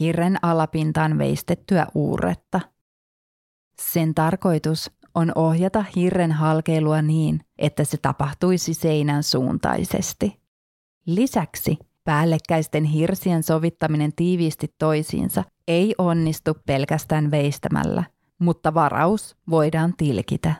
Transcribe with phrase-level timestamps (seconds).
[0.00, 2.60] hirren alapintaan veistettyä uuretta.
[3.80, 10.40] Sen tarkoitus on ohjata hirren halkeilua niin, että se tapahtuisi seinän suuntaisesti.
[11.06, 18.04] Lisäksi päällekkäisten hirsien sovittaminen tiiviisti toisiinsa ei onnistu pelkästään veistämällä,
[18.38, 20.54] mutta varaus voidaan tilkitä.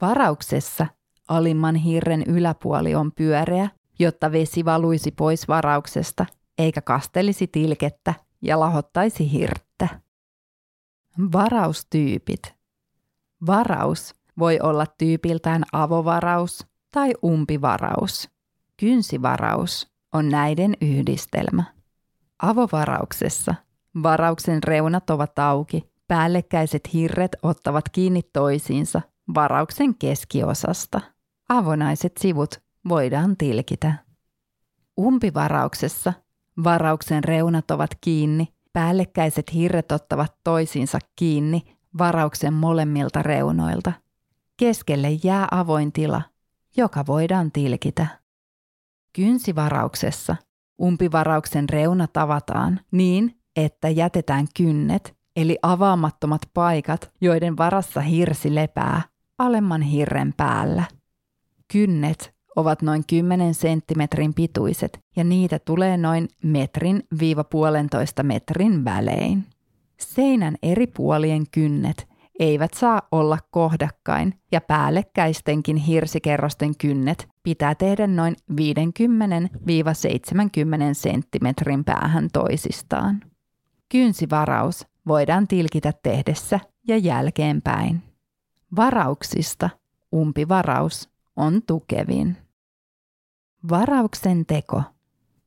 [0.00, 0.86] Varauksessa
[1.28, 3.68] alimman hirren yläpuoli on pyöreä,
[3.98, 6.26] jotta vesi valuisi pois varauksesta
[6.58, 9.88] eikä kastelisi tilkettä ja lahottaisi hirttä.
[11.32, 12.54] Varaustyypit.
[13.46, 18.30] Varaus voi olla tyypiltään avovaraus tai umpivaraus.
[18.76, 21.64] Kynsivaraus on näiden yhdistelmä.
[22.42, 23.54] Avovarauksessa
[24.02, 29.02] varauksen reunat ovat auki, päällekkäiset hirret ottavat kiinni toisiinsa
[29.34, 31.00] varauksen keskiosasta.
[31.48, 33.94] Avonaiset sivut voidaan tilkitä.
[35.00, 36.12] Umpivarauksessa
[36.64, 41.62] varauksen reunat ovat kiinni, päällekkäiset hirret ottavat toisiinsa kiinni
[41.98, 43.92] varauksen molemmilta reunoilta.
[44.56, 46.22] Keskelle jää avoin tila,
[46.76, 48.06] joka voidaan tilkitä.
[49.12, 50.36] Kynsivarauksessa
[50.82, 59.02] umpivarauksen reunat avataan niin, että jätetään kynnet, eli avaamattomat paikat, joiden varassa hirsi lepää,
[59.38, 60.84] alemman hirren päällä.
[61.72, 69.44] Kynnet ovat noin 10 senttimetrin pituiset ja niitä tulee noin metrin viiva puolentoista metrin välein.
[70.00, 78.36] Seinän eri puolien kynnet eivät saa olla kohdakkain ja päällekkäistenkin hirsikerrosten kynnet pitää tehdä noin
[78.52, 78.56] 50-70
[80.92, 83.20] senttimetrin päähän toisistaan.
[83.88, 88.02] Kynsivaraus voidaan tilkitä tehdessä ja jälkeenpäin.
[88.76, 89.70] Varauksista
[90.14, 92.43] umpivaraus on tukevin.
[93.70, 94.82] Varauksen teko.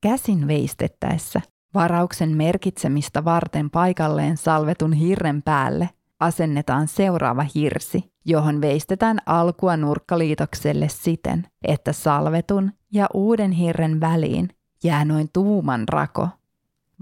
[0.00, 1.40] Käsin veistettäessä
[1.74, 11.46] varauksen merkitsemistä varten paikalleen salvetun hirren päälle asennetaan seuraava hirsi, johon veistetään alkua nurkkaliitokselle siten,
[11.62, 14.48] että salvetun ja uuden hirren väliin
[14.84, 16.28] jää noin tuuman rako.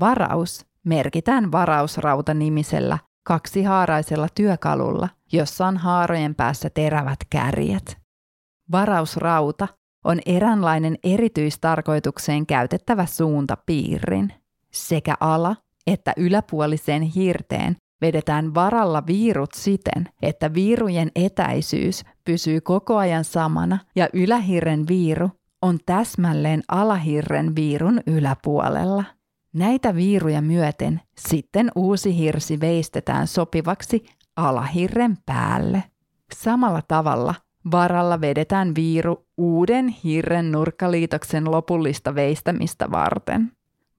[0.00, 7.98] Varaus merkitään varausrauta-nimisellä kaksihaaraisella työkalulla, jossa on haarojen päässä terävät kärjet.
[8.72, 9.68] Varausrauta
[10.04, 14.32] on eräänlainen erityistarkoitukseen käytettävä suuntapiirrin.
[14.70, 23.24] Sekä ala- että yläpuoliseen hirteen vedetään varalla viirut siten, että viirujen etäisyys pysyy koko ajan
[23.24, 25.30] samana ja ylähirren viiru
[25.62, 29.04] on täsmälleen alahirren viirun yläpuolella.
[29.52, 34.04] Näitä viiruja myöten sitten uusi hirsi veistetään sopivaksi
[34.36, 35.84] alahirren päälle.
[36.34, 37.34] Samalla tavalla
[37.70, 43.52] varalla vedetään viiru uuden hirren nurkkaliitoksen lopullista veistämistä varten.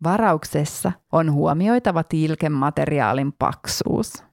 [0.04, 4.24] Varauksessa on huomioitava tilkemateriaalin paksuus.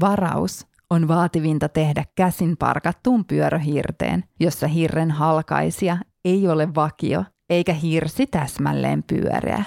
[0.00, 8.26] Varaus on vaativinta tehdä käsin parkattuun pyöröhirteen, jossa hirren halkaisia ei ole vakio eikä hirsi
[8.26, 9.64] täsmälleen pyöreä.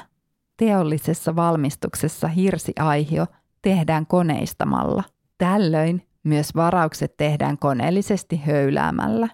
[0.57, 3.25] Teollisessa valmistuksessa hirsiaihio
[3.61, 5.03] tehdään koneistamalla.
[5.37, 9.27] Tällöin myös varaukset tehdään koneellisesti höyläämällä.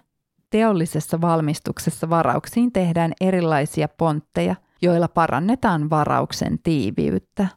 [0.50, 7.48] Teollisessa valmistuksessa varauksiin tehdään erilaisia pontteja, joilla parannetaan varauksen tiiviyttä.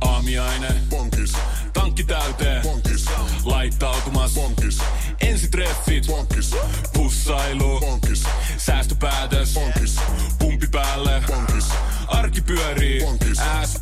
[0.00, 0.68] Aamiaine.
[0.90, 1.32] Bonkis.
[1.72, 2.62] Tankki täyteen.
[2.62, 3.06] Bonkis.
[3.44, 4.34] Laittautumas.
[4.34, 4.78] Bonkis.
[6.06, 6.56] Bonkis.
[6.94, 7.80] Pussailu.
[7.80, 8.24] Bonkis.
[8.56, 9.54] Säästöpäätös.
[9.54, 9.96] Bonkis.
[10.38, 11.22] Pumpi päälle.
[11.26, 11.68] Bonkis.
[12.08, 13.00] Arki pyörii.
[13.00, 13.38] Bonkis.
[13.38, 13.81] S-pankis.